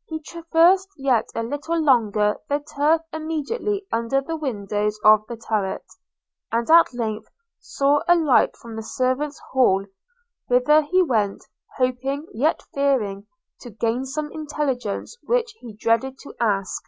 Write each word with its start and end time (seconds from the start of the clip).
–He 0.10 0.20
traversed 0.20 0.90
yet 0.98 1.30
a 1.34 1.42
little 1.42 1.82
longer 1.82 2.36
the 2.46 2.58
turf 2.58 3.00
immediately 3.10 3.86
under 3.90 4.20
the 4.20 4.36
windows 4.36 5.00
of 5.02 5.26
the 5.28 5.36
turret; 5.38 5.82
and 6.52 6.70
at 6.70 6.92
length 6.92 7.30
saw 7.58 8.02
a 8.06 8.14
light 8.14 8.54
from 8.54 8.76
the 8.76 8.82
servant's' 8.82 9.40
hall, 9.52 9.86
whither 10.46 10.82
he 10.82 11.00
went, 11.02 11.42
hoping, 11.78 12.26
yet 12.34 12.64
fearing, 12.74 13.26
to 13.62 13.70
gain 13.70 14.04
some 14.04 14.30
intelligence 14.30 15.16
which 15.22 15.54
he 15.60 15.72
dreaded 15.74 16.18
to 16.18 16.34
ask. 16.38 16.84